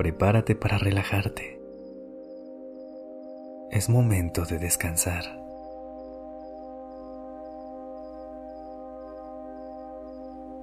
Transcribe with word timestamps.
Prepárate 0.00 0.54
para 0.54 0.78
relajarte. 0.78 1.60
Es 3.70 3.90
momento 3.90 4.46
de 4.46 4.58
descansar. 4.58 5.24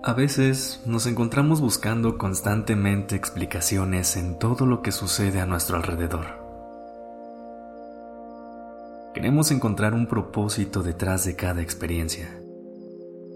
A 0.01 0.13
veces 0.13 0.81
nos 0.87 1.05
encontramos 1.05 1.61
buscando 1.61 2.17
constantemente 2.17 3.15
explicaciones 3.15 4.17
en 4.17 4.39
todo 4.39 4.65
lo 4.65 4.81
que 4.81 4.91
sucede 4.91 5.39
a 5.39 5.45
nuestro 5.45 5.77
alrededor. 5.77 6.25
Queremos 9.13 9.51
encontrar 9.51 9.93
un 9.93 10.07
propósito 10.07 10.81
detrás 10.81 11.25
de 11.25 11.35
cada 11.35 11.61
experiencia 11.61 12.41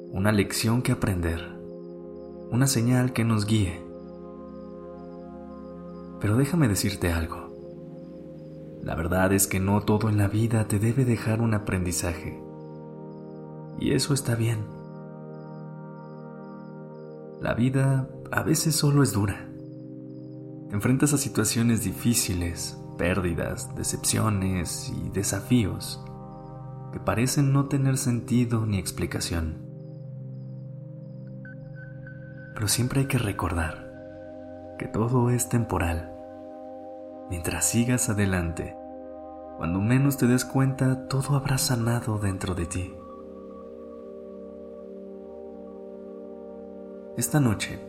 una 0.10 0.32
lección 0.32 0.82
que 0.82 0.94
aprender, 0.94 1.42
una 2.50 2.66
señal 2.66 3.14
que 3.14 3.24
nos 3.24 3.46
guíe. 3.46 3.91
Pero 6.22 6.38
déjame 6.38 6.68
decirte 6.68 7.12
algo. 7.12 7.52
La 8.84 8.96
verdad 8.96 9.34
es 9.34 9.48
que 9.48 9.60
no 9.60 9.82
todo 9.82 10.08
en 10.10 10.18
la 10.18 10.28
vida 10.28 10.68
te 10.68 10.80
debe 10.80 11.04
dejar 11.04 11.42
un 11.42 11.54
aprendizaje. 11.54 12.42
Y 13.80 13.94
eso 13.94 14.14
está 14.14 14.36
bien. 14.36 14.60
La 17.42 17.56
vida 17.56 18.08
a 18.32 18.44
veces 18.44 18.76
solo 18.76 19.02
es 19.02 19.14
dura. 19.14 19.48
Te 20.70 20.76
enfrentas 20.76 21.14
a 21.14 21.18
situaciones 21.18 21.84
difíciles, 21.84 22.78
pérdidas, 22.98 23.76
decepciones 23.76 24.94
y 24.96 25.10
desafíos 25.10 26.04
que 26.94 27.00
parecen 27.00 27.52
no 27.52 27.66
tener 27.66 27.98
sentido 27.98 28.66
ni 28.66 28.78
explicación. 28.78 29.58
Pero 32.54 32.68
siempre 32.68 33.02
hay 33.02 33.08
que 33.08 33.18
recordar 33.18 33.92
que 34.78 34.88
todo 34.88 35.30
es 35.30 35.50
temporal. 35.50 36.11
Mientras 37.32 37.64
sigas 37.64 38.10
adelante, 38.10 38.76
cuando 39.56 39.80
menos 39.80 40.18
te 40.18 40.28
des 40.28 40.44
cuenta, 40.44 41.08
todo 41.08 41.38
habrá 41.38 41.58
sanado 41.58 42.20
dentro 42.20 42.56
de 42.56 42.66
ti. 42.66 42.94
Esta 47.16 47.40
noche, 47.40 47.80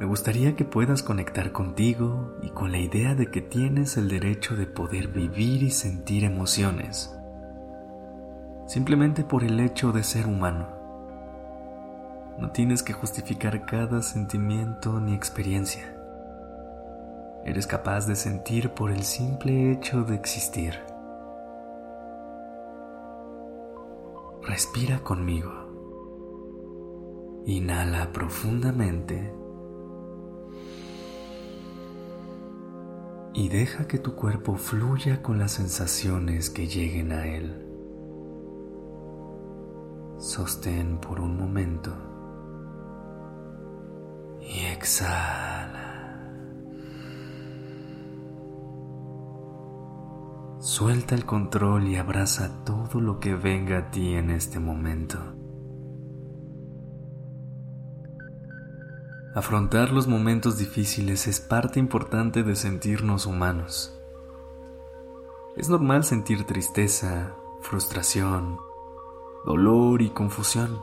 me 0.00 0.04
gustaría 0.04 0.56
que 0.56 0.64
puedas 0.64 1.04
conectar 1.04 1.52
contigo 1.52 2.34
y 2.42 2.50
con 2.50 2.72
la 2.72 2.78
idea 2.78 3.14
de 3.14 3.30
que 3.30 3.40
tienes 3.40 3.96
el 3.98 4.08
derecho 4.08 4.56
de 4.56 4.66
poder 4.66 5.08
vivir 5.08 5.62
y 5.62 5.70
sentir 5.70 6.24
emociones, 6.24 7.16
simplemente 8.66 9.22
por 9.22 9.44
el 9.44 9.60
hecho 9.60 9.92
de 9.92 10.02
ser 10.02 10.26
humano. 10.26 10.66
No 12.36 12.50
tienes 12.50 12.82
que 12.82 12.94
justificar 12.94 13.64
cada 13.64 14.02
sentimiento 14.02 14.98
ni 14.98 15.14
experiencia. 15.14 15.95
Eres 17.46 17.68
capaz 17.68 18.08
de 18.08 18.16
sentir 18.16 18.70
por 18.70 18.90
el 18.90 19.04
simple 19.04 19.70
hecho 19.70 20.02
de 20.02 20.16
existir. 20.16 20.74
Respira 24.42 24.98
conmigo. 24.98 25.52
Inhala 27.46 28.10
profundamente 28.12 29.32
y 33.32 33.48
deja 33.48 33.86
que 33.86 34.00
tu 34.00 34.16
cuerpo 34.16 34.56
fluya 34.56 35.22
con 35.22 35.38
las 35.38 35.52
sensaciones 35.52 36.50
que 36.50 36.66
lleguen 36.66 37.12
a 37.12 37.28
él. 37.28 37.64
Sostén 40.18 40.98
por 40.98 41.20
un 41.20 41.36
momento 41.36 41.92
y 44.40 44.66
exhala. 44.66 45.55
Suelta 50.58 51.14
el 51.14 51.26
control 51.26 51.86
y 51.86 51.96
abraza 51.96 52.64
todo 52.64 52.98
lo 53.00 53.20
que 53.20 53.34
venga 53.34 53.78
a 53.78 53.90
ti 53.90 54.14
en 54.14 54.30
este 54.30 54.58
momento. 54.58 55.18
Afrontar 59.34 59.92
los 59.92 60.08
momentos 60.08 60.56
difíciles 60.56 61.26
es 61.26 61.40
parte 61.40 61.78
importante 61.78 62.42
de 62.42 62.56
sentirnos 62.56 63.26
humanos. 63.26 64.00
Es 65.58 65.68
normal 65.68 66.04
sentir 66.04 66.44
tristeza, 66.44 67.36
frustración, 67.60 68.56
dolor 69.44 70.00
y 70.00 70.08
confusión. 70.08 70.80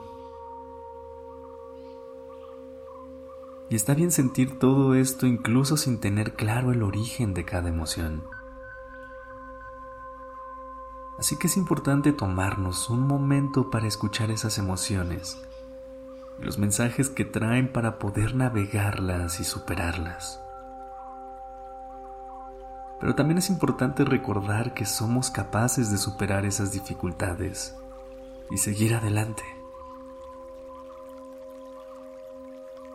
Y 3.72 3.76
está 3.76 3.96
bien 3.96 4.12
sentir 4.12 4.60
todo 4.60 4.94
esto 4.94 5.26
incluso 5.26 5.78
sin 5.78 6.00
tener 6.00 6.36
claro 6.36 6.72
el 6.72 6.84
origen 6.84 7.34
de 7.34 7.46
cada 7.46 7.70
emoción. 7.70 8.24
Así 11.24 11.38
que 11.38 11.48
es 11.48 11.56
importante 11.56 12.12
tomarnos 12.12 12.90
un 12.90 13.08
momento 13.08 13.70
para 13.70 13.88
escuchar 13.88 14.30
esas 14.30 14.58
emociones 14.58 15.42
y 16.38 16.44
los 16.44 16.58
mensajes 16.58 17.10
que 17.10 17.24
traen 17.24 17.72
para 17.72 17.98
poder 17.98 18.36
navegarlas 18.36 19.40
y 19.40 19.46
superarlas. 19.46 20.42
Pero 23.00 23.16
también 23.16 23.38
es 23.38 23.50
importante 23.50 24.04
recordar 24.04 24.74
que 24.74 24.86
somos 24.86 25.32
capaces 25.32 25.90
de 25.90 25.98
superar 25.98 26.44
esas 26.44 26.74
dificultades 26.74 27.74
y 28.52 28.58
seguir 28.58 28.94
adelante. 28.94 29.44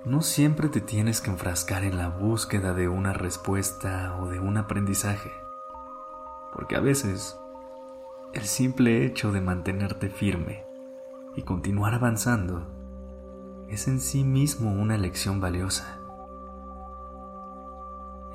No 0.04 0.20
siempre 0.20 0.68
te 0.68 0.82
tienes 0.82 1.22
que 1.22 1.30
enfrascar 1.30 1.82
en 1.82 1.96
la 1.96 2.10
búsqueda 2.10 2.74
de 2.74 2.88
una 2.88 3.14
respuesta 3.14 4.18
o 4.20 4.28
de 4.28 4.38
un 4.38 4.58
aprendizaje, 4.58 5.32
porque 6.52 6.76
a 6.76 6.80
veces 6.80 7.38
el 8.32 8.44
simple 8.44 9.04
hecho 9.04 9.32
de 9.32 9.40
mantenerte 9.40 10.10
firme 10.10 10.64
y 11.36 11.42
continuar 11.42 11.94
avanzando 11.94 12.66
es 13.68 13.88
en 13.88 14.00
sí 14.00 14.24
mismo 14.24 14.72
una 14.72 14.96
lección 14.96 15.40
valiosa. 15.40 15.98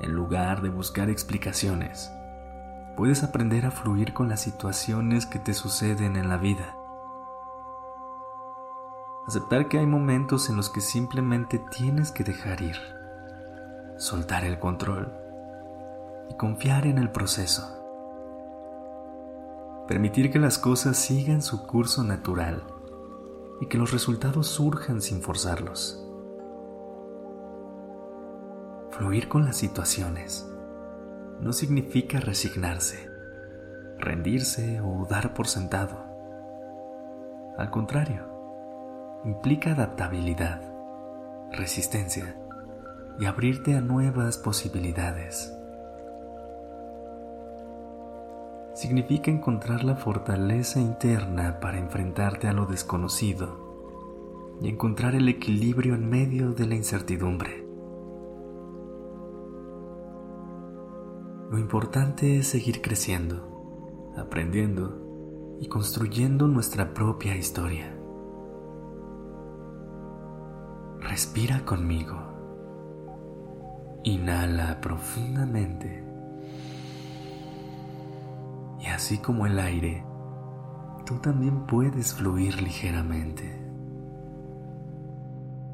En 0.00 0.12
lugar 0.12 0.62
de 0.62 0.68
buscar 0.68 1.10
explicaciones, 1.10 2.10
puedes 2.96 3.22
aprender 3.22 3.66
a 3.66 3.70
fluir 3.70 4.12
con 4.12 4.28
las 4.28 4.42
situaciones 4.42 5.26
que 5.26 5.38
te 5.38 5.54
suceden 5.54 6.16
en 6.16 6.28
la 6.28 6.36
vida 6.36 6.76
Aceptar 9.26 9.68
que 9.68 9.78
hay 9.78 9.86
momentos 9.86 10.50
en 10.50 10.56
los 10.56 10.68
que 10.68 10.82
simplemente 10.82 11.58
tienes 11.70 12.12
que 12.12 12.24
dejar 12.24 12.60
ir, 12.60 12.76
soltar 13.96 14.44
el 14.44 14.58
control 14.58 15.14
y 16.28 16.36
confiar 16.36 16.86
en 16.86 16.98
el 16.98 17.10
proceso. 17.10 17.83
Permitir 19.86 20.30
que 20.30 20.38
las 20.38 20.58
cosas 20.58 20.96
sigan 20.96 21.42
su 21.42 21.66
curso 21.66 22.04
natural 22.04 22.62
y 23.60 23.66
que 23.66 23.76
los 23.76 23.92
resultados 23.92 24.46
surjan 24.46 25.02
sin 25.02 25.20
forzarlos. 25.20 26.02
Fluir 28.92 29.28
con 29.28 29.44
las 29.44 29.56
situaciones 29.56 30.48
no 31.40 31.52
significa 31.52 32.18
resignarse, 32.18 33.10
rendirse 33.98 34.80
o 34.80 35.06
dar 35.10 35.34
por 35.34 35.48
sentado. 35.48 36.02
Al 37.58 37.70
contrario, 37.70 39.20
implica 39.24 39.72
adaptabilidad, 39.72 40.62
resistencia 41.52 42.36
y 43.18 43.26
abrirte 43.26 43.76
a 43.76 43.82
nuevas 43.82 44.38
posibilidades. 44.38 45.52
Significa 48.74 49.30
encontrar 49.30 49.84
la 49.84 49.94
fortaleza 49.94 50.80
interna 50.80 51.60
para 51.60 51.78
enfrentarte 51.78 52.48
a 52.48 52.52
lo 52.52 52.66
desconocido 52.66 54.58
y 54.60 54.68
encontrar 54.68 55.14
el 55.14 55.28
equilibrio 55.28 55.94
en 55.94 56.08
medio 56.08 56.52
de 56.52 56.66
la 56.66 56.74
incertidumbre. 56.74 57.64
Lo 61.50 61.58
importante 61.58 62.38
es 62.38 62.48
seguir 62.48 62.82
creciendo, 62.82 64.12
aprendiendo 64.16 65.56
y 65.60 65.68
construyendo 65.68 66.48
nuestra 66.48 66.92
propia 66.94 67.36
historia. 67.36 67.96
Respira 70.98 71.64
conmigo. 71.64 72.16
Inhala 74.02 74.80
profundamente. 74.80 76.03
Así 78.94 79.18
como 79.18 79.46
el 79.46 79.58
aire, 79.58 80.04
tú 81.04 81.18
también 81.18 81.66
puedes 81.66 82.14
fluir 82.14 82.62
ligeramente. 82.62 83.60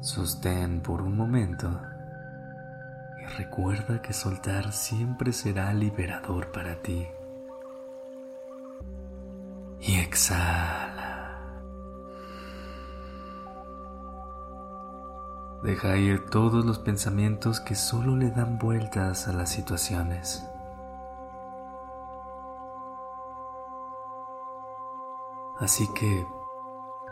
Sostén 0.01 0.81
por 0.81 1.01
un 1.01 1.15
momento 1.15 1.79
y 3.21 3.25
recuerda 3.37 4.01
que 4.01 4.13
soltar 4.13 4.73
siempre 4.73 5.31
será 5.31 5.71
liberador 5.73 6.51
para 6.51 6.81
ti. 6.81 7.07
Y 9.79 9.95
exhala. 9.99 11.11
Deja 15.63 15.95
ir 15.97 16.25
todos 16.25 16.65
los 16.65 16.79
pensamientos 16.79 17.59
que 17.59 17.75
solo 17.75 18.15
le 18.15 18.31
dan 18.31 18.57
vueltas 18.57 19.27
a 19.27 19.33
las 19.33 19.49
situaciones. 19.51 20.43
Así 25.61 25.87
que, 25.93 26.25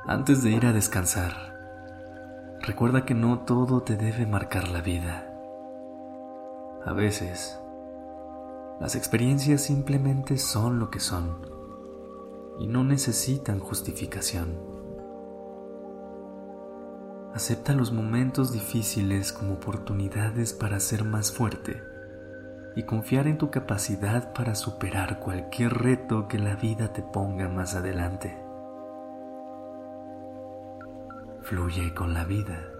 antes 0.07 0.41
de 0.41 0.49
ir 0.49 0.65
a 0.65 0.73
descansar, 0.73 1.55
recuerda 2.61 3.05
que 3.05 3.13
no 3.13 3.41
todo 3.41 3.83
te 3.83 3.95
debe 3.95 4.25
marcar 4.25 4.69
la 4.69 4.81
vida. 4.81 5.31
A 6.83 6.93
veces, 6.93 7.61
las 8.79 8.95
experiencias 8.95 9.61
simplemente 9.61 10.39
son 10.39 10.79
lo 10.79 10.89
que 10.89 10.99
son 10.99 11.45
y 12.57 12.65
no 12.65 12.83
necesitan 12.83 13.59
justificación. 13.59 14.57
Acepta 17.35 17.73
los 17.73 17.91
momentos 17.91 18.51
difíciles 18.51 19.31
como 19.31 19.53
oportunidades 19.53 20.53
para 20.53 20.79
ser 20.79 21.03
más 21.03 21.31
fuerte 21.31 21.83
y 22.75 22.83
confiar 22.83 23.27
en 23.27 23.37
tu 23.37 23.49
capacidad 23.49 24.33
para 24.33 24.55
superar 24.55 25.19
cualquier 25.19 25.73
reto 25.73 26.27
que 26.27 26.39
la 26.39 26.55
vida 26.55 26.93
te 26.93 27.01
ponga 27.01 27.49
más 27.49 27.75
adelante. 27.75 28.37
Fluye 31.41 31.93
con 31.93 32.13
la 32.13 32.25
vida, 32.25 32.71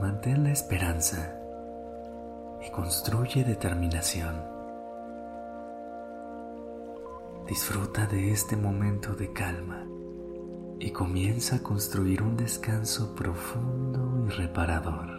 mantén 0.00 0.44
la 0.44 0.50
esperanza 0.50 1.36
y 2.66 2.70
construye 2.70 3.44
determinación. 3.44 4.34
Disfruta 7.46 8.06
de 8.06 8.32
este 8.32 8.56
momento 8.56 9.14
de 9.14 9.32
calma 9.32 9.86
y 10.78 10.90
comienza 10.90 11.56
a 11.56 11.62
construir 11.62 12.22
un 12.22 12.36
descanso 12.36 13.14
profundo 13.14 14.26
y 14.26 14.30
reparador. 14.30 15.15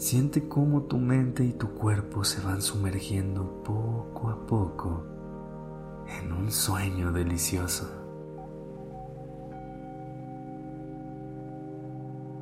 Siente 0.00 0.48
cómo 0.48 0.84
tu 0.84 0.96
mente 0.96 1.44
y 1.44 1.52
tu 1.52 1.74
cuerpo 1.74 2.24
se 2.24 2.40
van 2.40 2.62
sumergiendo 2.62 3.62
poco 3.62 4.30
a 4.30 4.46
poco 4.46 5.04
en 6.22 6.32
un 6.32 6.50
sueño 6.50 7.12
delicioso. 7.12 7.86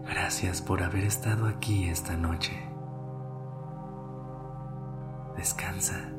Gracias 0.05 0.63
por 0.63 0.85
haber 0.85 1.03
estado 1.03 1.49
aquí 1.49 1.89
esta 1.89 2.17
noche. 2.17 2.53
Descansa 5.37 6.13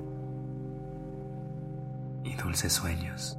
y 2.26 2.36
dulces 2.36 2.74
sueños. 2.74 3.39